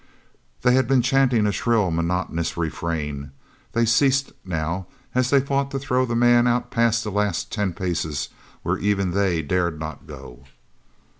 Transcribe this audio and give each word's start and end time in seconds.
They 0.63 0.73
had 0.73 0.87
been 0.87 1.03
chanting 1.03 1.45
a 1.45 1.51
shrill 1.51 1.91
monotonous 1.91 2.57
refrain. 2.57 3.29
They 3.73 3.85
ceased 3.85 4.31
now 4.43 4.87
as 5.13 5.29
they 5.29 5.39
fought 5.39 5.69
to 5.69 5.77
throw 5.77 6.07
the 6.07 6.15
man 6.15 6.47
out 6.47 6.71
past 6.71 7.03
that 7.03 7.11
last 7.11 7.51
ten 7.51 7.71
paces 7.73 8.29
where 8.63 8.79
even 8.79 9.11
they 9.11 9.43
dared 9.43 9.79
not 9.79 10.07
go. 10.07 10.45